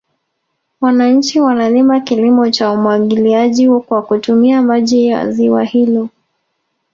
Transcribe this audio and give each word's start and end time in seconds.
Wananchi 0.81 1.39
wanalima 1.41 1.99
kilimo 1.99 2.49
cha 2.49 2.71
umwagiliaji 2.71 3.69
kwa 3.69 4.01
kutumia 4.01 4.61
maji 4.61 5.07
ya 5.07 5.31
ziwa 5.31 5.63
hilo 5.63 6.09